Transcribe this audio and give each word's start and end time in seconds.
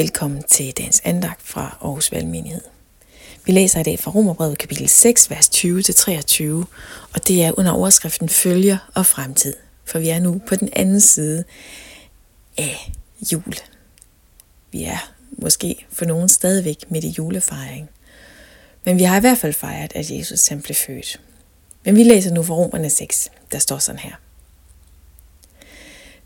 Velkommen 0.00 0.42
til 0.42 0.72
dagens 0.76 1.00
andagt 1.04 1.42
fra 1.42 1.78
Aarhus 1.82 2.12
Valgmenighed. 2.12 2.60
Vi 3.44 3.52
læser 3.52 3.80
i 3.80 3.82
dag 3.82 3.98
fra 3.98 4.10
Romerbrevet 4.10 4.58
kapitel 4.58 4.88
6, 4.88 5.30
vers 5.30 5.48
20-23, 5.48 6.44
og 7.14 7.28
det 7.28 7.44
er 7.44 7.58
under 7.58 7.72
overskriften 7.72 8.28
Følger 8.28 8.90
og 8.94 9.06
Fremtid, 9.06 9.54
for 9.84 9.98
vi 9.98 10.08
er 10.08 10.20
nu 10.20 10.40
på 10.46 10.56
den 10.56 10.68
anden 10.72 11.00
side 11.00 11.44
af 12.58 12.92
jul. 13.32 13.54
Vi 14.72 14.84
er 14.84 15.12
måske 15.30 15.86
for 15.92 16.04
nogen 16.04 16.28
stadigvæk 16.28 16.90
midt 16.90 17.04
i 17.04 17.14
julefejring, 17.18 17.90
men 18.84 18.98
vi 18.98 19.02
har 19.02 19.16
i 19.16 19.20
hvert 19.20 19.38
fald 19.38 19.52
fejret, 19.52 19.92
at 19.94 20.10
Jesus 20.10 20.48
han 20.48 20.62
blev 20.62 20.74
født. 20.74 21.20
Men 21.84 21.96
vi 21.96 22.02
læser 22.02 22.34
nu 22.34 22.42
fra 22.42 22.54
Romerne 22.54 22.90
6, 22.90 23.28
der 23.52 23.58
står 23.58 23.78
sådan 23.78 23.98
her. 23.98 24.14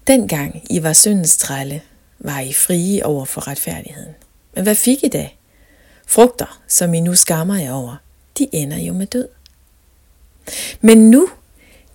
Dengang 0.07 0.63
I 0.71 0.83
var 0.83 0.93
syndens 0.93 1.37
trælle, 1.37 1.83
var 2.25 2.41
I 2.41 2.53
frie 2.53 3.07
over 3.07 3.25
for 3.25 3.49
retfærdigheden. 3.49 4.15
Men 4.55 4.63
hvad 4.63 4.75
fik 4.75 5.05
I 5.05 5.09
da? 5.09 5.29
Frugter, 6.07 6.63
som 6.69 6.95
I 6.95 7.01
nu 7.01 7.15
skammer 7.15 7.57
jer 7.57 7.73
over, 7.73 7.97
de 8.39 8.49
ender 8.53 8.79
jo 8.79 8.93
med 8.93 9.07
død. 9.07 9.29
Men 10.81 11.11
nu, 11.11 11.29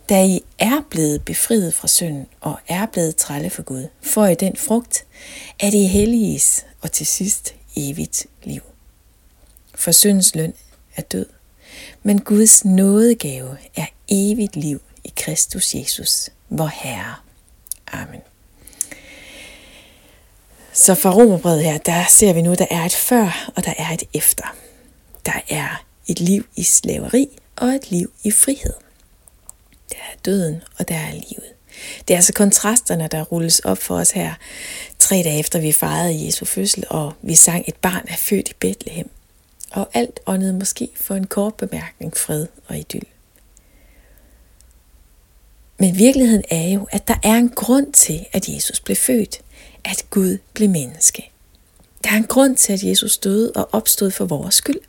da 0.10 0.26
I 0.26 0.42
er 0.60 0.82
blevet 0.90 1.26
befriet 1.26 1.74
fra 1.74 1.88
synden 1.88 2.28
og 2.42 2.60
er 2.68 2.86
blevet 2.86 3.16
trælle 3.16 3.50
for 3.50 3.64
Gud, 3.64 3.88
får 4.02 4.28
I 4.28 4.36
den 4.36 4.56
frugt, 4.56 5.06
at 5.60 5.74
I 5.74 5.84
helliges 5.84 6.66
og 6.82 6.92
til 6.92 7.06
sidst 7.06 7.56
evigt 7.76 8.26
liv. 8.44 8.62
For 9.76 9.92
syndens 9.92 10.36
løn 10.36 10.54
er 10.96 11.02
død, 11.02 11.26
men 12.04 12.22
Guds 12.22 12.66
nådegave 12.66 13.58
er 13.76 13.86
evigt 14.08 14.56
liv 14.56 14.82
i 15.04 15.14
Kristus 15.16 15.76
Jesus, 15.76 16.30
vor 16.50 16.68
Herre. 16.68 17.16
Amen. 17.88 18.22
Så 20.74 20.96
fra 20.96 21.12
Romerbrevet 21.14 21.64
her, 21.64 21.78
der 21.78 22.06
ser 22.10 22.34
vi 22.34 22.42
nu, 22.42 22.54
der 22.54 22.66
er 22.72 22.86
et 22.86 22.96
før, 22.96 23.52
og 23.56 23.66
der 23.66 23.74
er 23.78 23.90
et 23.90 24.04
efter. 24.14 24.56
Der 25.26 25.42
er 25.50 25.84
et 26.08 26.20
liv 26.20 26.46
i 26.56 26.64
slaveri 26.64 27.40
og 27.56 27.68
et 27.68 27.92
liv 27.92 28.12
i 28.24 28.32
frihed. 28.32 28.74
Der 29.90 29.98
er 30.12 30.18
døden, 30.26 30.62
og 30.80 30.90
der 30.90 30.96
er 30.96 31.12
livet. 31.12 31.54
Det 32.08 32.14
er 32.14 32.18
altså 32.18 32.34
kontrasterne, 32.34 33.08
der 33.08 33.24
rulles 33.24 33.60
op 33.60 33.78
for 33.78 33.96
os 33.96 34.12
her, 34.12 34.34
tre 35.00 35.16
dage 35.16 35.40
efter 35.40 35.60
vi 35.60 35.72
fejrede 35.72 36.26
Jesu 36.26 36.46
fødsel, 36.46 36.84
og 36.90 37.14
vi 37.22 37.36
sang 37.36 37.64
et 37.68 37.76
barn 37.76 38.06
er 38.08 38.18
født 38.18 38.50
i 38.50 38.54
Bethlehem. 38.60 39.10
Og 39.72 39.90
alt 39.94 40.20
åndede 40.26 40.54
måske 40.54 40.90
for 40.96 41.16
en 41.16 41.28
kort 41.28 41.54
bemærkning 41.54 42.18
fred 42.18 42.48
og 42.68 42.78
idyll. 42.78 43.08
Men 45.80 45.98
virkeligheden 45.98 46.44
er 46.50 46.70
jo, 46.70 46.88
at 46.92 47.08
der 47.08 47.16
er 47.24 47.36
en 47.36 47.50
grund 47.50 47.94
til, 47.94 48.26
at 48.32 48.50
Jesus 48.50 48.80
blev 48.80 48.96
født 48.96 49.42
at 49.84 50.06
Gud 50.10 50.38
blev 50.54 50.70
menneske. 50.70 51.32
Der 52.04 52.10
er 52.10 52.16
en 52.16 52.28
grund 52.28 52.56
til, 52.56 52.74
at 52.74 52.84
Jesus 52.84 53.18
døde 53.18 53.52
og 53.52 53.70
opstod 53.72 54.12
for 54.12 54.26
vores 54.26 54.56
skyld. 54.56 54.80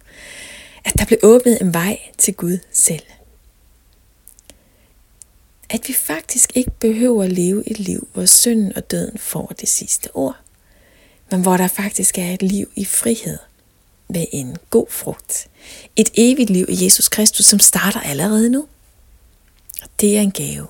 At 0.85 0.99
der 0.99 1.05
blev 1.05 1.19
åbnet 1.23 1.61
en 1.61 1.75
vej 1.75 1.99
til 2.19 2.35
Gud 2.35 2.59
selv. 2.73 3.03
At 5.71 5.89
vi 5.89 5.93
faktisk 5.93 6.53
ikke 6.55 6.71
behøver 6.71 7.25
at 7.25 7.33
leve 7.33 7.71
et 7.71 7.79
liv, 7.79 8.09
hvor 8.13 8.27
synden 8.27 8.77
og 8.77 8.91
døden 8.91 9.19
får 9.19 9.55
det 9.61 9.69
sidste 9.69 10.09
ord, 10.15 10.37
men 11.31 11.43
hvor 11.43 11.57
der 11.57 11.69
faktisk 11.69 12.19
er 12.19 12.35
et 12.35 12.43
liv 12.43 12.71
i 12.77 12.85
frihed 12.85 13.39
med 14.09 14.27
en 14.33 14.57
god 14.71 14.87
frugt. 14.91 15.49
Et 15.97 16.11
evigt 16.15 16.51
liv 16.51 16.67
i 16.69 16.85
Jesus 16.85 17.09
Kristus, 17.09 17.47
som 17.47 17.59
starter 17.59 18.01
allerede 18.01 18.51
nu. 18.51 18.67
Og 19.83 19.89
det 20.01 20.17
er 20.17 20.21
en 20.21 20.31
gave. 20.31 20.67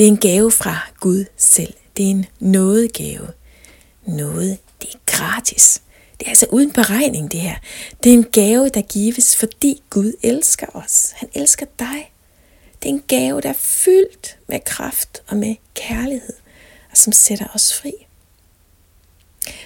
Det 0.00 0.06
er 0.06 0.10
en 0.10 0.16
gave 0.16 0.50
fra 0.50 0.78
Gud 1.00 1.24
selv. 1.36 1.74
Det 1.96 2.06
er 2.06 2.10
en 2.10 2.26
nådegave 2.38 3.28
noget. 4.06 4.58
Det 4.82 4.88
er 4.94 4.98
gratis. 5.06 5.82
Det 6.20 6.26
er 6.26 6.30
altså 6.30 6.46
uden 6.50 6.72
beregning 6.72 7.32
det 7.32 7.40
her. 7.40 7.56
Det 8.04 8.10
er 8.10 8.14
en 8.14 8.26
gave, 8.32 8.68
der 8.68 8.80
gives, 8.80 9.36
fordi 9.36 9.82
Gud 9.90 10.12
elsker 10.22 10.66
os. 10.74 11.12
Han 11.16 11.28
elsker 11.34 11.66
dig. 11.78 12.12
Det 12.82 12.88
er 12.88 12.92
en 12.92 13.02
gave, 13.08 13.40
der 13.40 13.48
er 13.48 13.58
fyldt 13.58 14.38
med 14.46 14.60
kraft 14.60 15.22
og 15.28 15.36
med 15.36 15.54
kærlighed, 15.74 16.34
og 16.90 16.96
som 16.96 17.12
sætter 17.12 17.46
os 17.54 17.74
fri. 17.74 17.92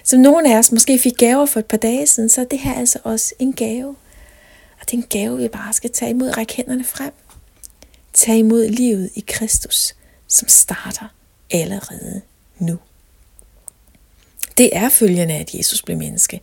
Som 0.04 0.20
nogle 0.20 0.54
af 0.54 0.58
os 0.58 0.72
måske 0.72 0.98
fik 0.98 1.16
gaver 1.18 1.46
for 1.46 1.60
et 1.60 1.66
par 1.66 1.76
dage 1.76 2.06
siden, 2.06 2.28
så 2.28 2.40
er 2.40 2.44
det 2.44 2.58
her 2.58 2.74
altså 2.74 2.98
også 3.04 3.34
en 3.38 3.52
gave. 3.52 3.96
Og 4.80 4.90
det 4.90 4.92
er 4.92 4.96
en 4.96 5.08
gave, 5.10 5.38
vi 5.38 5.48
bare 5.48 5.72
skal 5.72 5.90
tage 5.92 6.10
imod, 6.10 6.36
række 6.36 6.54
hænderne 6.54 6.84
frem. 6.84 7.12
Tag 8.12 8.36
imod 8.36 8.68
livet 8.68 9.10
i 9.14 9.24
Kristus, 9.26 9.94
som 10.28 10.48
starter 10.48 11.14
allerede 11.50 12.22
nu. 12.58 12.78
Det 14.58 14.76
er 14.76 14.88
følgende 14.88 15.34
af, 15.34 15.40
at 15.40 15.54
Jesus 15.54 15.82
blev 15.82 15.96
menneske. 15.96 16.40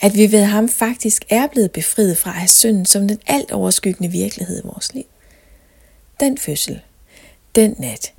At 0.00 0.14
vi 0.14 0.32
ved 0.32 0.44
ham 0.44 0.68
faktisk 0.68 1.24
er 1.28 1.46
blevet 1.46 1.72
befriet 1.72 2.18
fra 2.18 2.42
af 2.42 2.50
synden 2.50 2.86
som 2.86 3.08
den 3.08 3.20
alt 3.26 3.52
overskyggende 3.52 4.12
virkelighed 4.12 4.58
i 4.58 4.66
vores 4.66 4.94
liv. 4.94 5.04
Den 6.20 6.38
fødsel, 6.38 6.80
den 7.54 7.74
nat, 7.78 8.12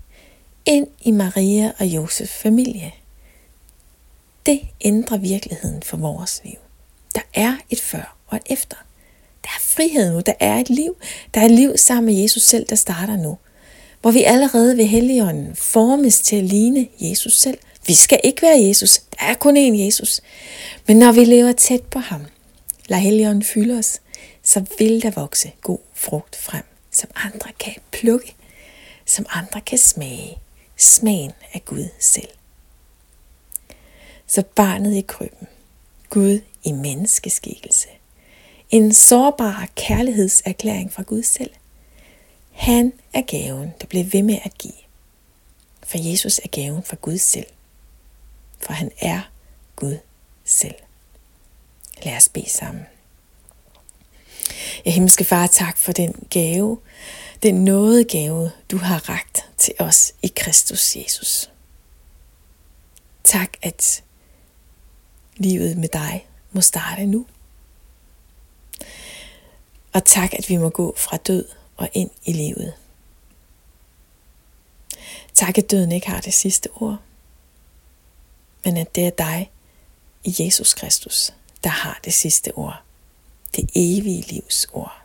ind 0.65 0.87
i 1.01 1.11
Maria 1.11 1.71
og 1.79 1.85
Josefs 1.85 2.33
familie. 2.33 2.93
Det 4.45 4.61
ændrer 4.81 5.17
virkeligheden 5.17 5.83
for 5.83 5.97
vores 5.97 6.41
liv. 6.43 6.57
Der 7.15 7.21
er 7.33 7.57
et 7.69 7.81
før 7.81 8.17
og 8.27 8.37
et 8.37 8.43
efter. 8.53 8.77
Der 9.43 9.49
er 9.49 9.61
frihed 9.61 10.13
nu, 10.13 10.19
der 10.25 10.33
er 10.39 10.55
et 10.55 10.69
liv. 10.69 10.97
Der 11.33 11.41
er 11.41 11.45
et 11.45 11.51
liv 11.51 11.77
sammen 11.77 12.05
med 12.05 12.21
Jesus 12.21 12.43
selv, 12.43 12.65
der 12.69 12.75
starter 12.75 13.17
nu. 13.17 13.37
Hvor 14.01 14.11
vi 14.11 14.23
allerede 14.23 14.77
ved 14.77 14.85
Helligånden 14.85 15.55
formes 15.55 16.21
til 16.21 16.35
at 16.35 16.43
ligne 16.43 16.87
Jesus 16.99 17.37
selv, 17.37 17.57
vi 17.87 17.93
skal 17.93 18.19
ikke 18.23 18.41
være 18.41 18.61
Jesus. 18.61 18.97
Der 19.19 19.25
er 19.25 19.33
kun 19.33 19.57
én 19.57 19.85
Jesus. 19.85 20.21
Men 20.87 20.97
når 20.99 21.11
vi 21.11 21.25
lever 21.25 21.51
tæt 21.51 21.83
på 21.83 21.99
ham, 21.99 22.25
lader 22.87 23.01
Helligånden 23.01 23.43
fylde 23.43 23.77
os, 23.77 23.99
så 24.43 24.65
vil 24.77 25.01
der 25.01 25.11
vokse 25.11 25.51
god 25.61 25.79
frugt 25.93 26.35
frem, 26.35 26.63
som 26.91 27.09
andre 27.15 27.51
kan 27.59 27.75
plukke, 27.91 28.35
som 29.05 29.25
andre 29.29 29.61
kan 29.61 29.77
smage. 29.77 30.37
Smagen 30.77 31.31
af 31.53 31.65
Gud 31.65 31.87
selv. 31.99 32.27
Så 34.27 34.43
barnet 34.55 34.95
i 34.95 35.01
krybben, 35.01 35.47
Gud 36.09 36.39
i 36.63 36.71
menneskeskikkelse. 36.71 37.87
En 38.69 38.93
sårbar 38.93 39.69
kærlighedserklæring 39.75 40.93
fra 40.93 41.03
Gud 41.03 41.23
selv. 41.23 41.51
Han 42.59 42.93
er 43.13 43.21
gaven, 43.21 43.73
der 43.81 43.87
bliver 43.87 44.05
ved 44.05 44.23
med 44.23 44.39
at 44.43 44.57
give. 44.57 44.73
For 45.83 45.97
Jesus 45.97 46.39
er 46.39 46.47
gaven 46.47 46.83
fra 46.83 46.97
Gud 47.01 47.17
selv 47.17 47.47
for 48.59 48.73
han 48.73 48.91
er 48.97 49.21
Gud 49.75 49.97
selv. 50.45 50.75
Lad 52.03 52.17
os 52.17 52.29
bede 52.29 52.49
sammen. 52.49 52.85
Ja, 54.85 54.91
himmelske 54.91 55.23
far, 55.23 55.47
tak 55.47 55.77
for 55.77 55.91
den 55.91 56.27
gave, 56.29 56.79
den 57.43 57.63
nåde 57.63 58.03
gave, 58.03 58.51
du 58.71 58.77
har 58.77 59.09
ragt 59.09 59.45
til 59.57 59.73
os 59.79 60.13
i 60.21 60.33
Kristus 60.35 60.95
Jesus. 60.95 61.51
Tak, 63.23 63.57
at 63.61 64.03
livet 65.37 65.77
med 65.77 65.89
dig 65.93 66.27
må 66.51 66.61
starte 66.61 67.05
nu. 67.05 67.25
Og 69.93 70.05
tak, 70.05 70.33
at 70.33 70.49
vi 70.49 70.57
må 70.57 70.69
gå 70.69 70.95
fra 70.97 71.17
død 71.17 71.45
og 71.79 71.89
ind 71.93 72.09
i 72.25 72.33
livet. 72.33 72.73
Tak, 75.33 75.57
at 75.57 75.71
døden 75.71 75.91
ikke 75.91 76.07
har 76.07 76.21
det 76.21 76.33
sidste 76.33 76.69
ord 76.75 76.99
men 78.65 78.77
at 78.77 78.95
det 78.95 79.05
er 79.05 79.09
dig 79.09 79.51
i 80.23 80.35
Jesus 80.39 80.73
Kristus, 80.73 81.31
der 81.63 81.69
har 81.69 81.99
det 82.03 82.13
sidste 82.13 82.51
ord. 82.53 82.81
Det 83.55 83.69
evige 83.75 84.21
livs 84.21 84.67
ord. 84.73 84.98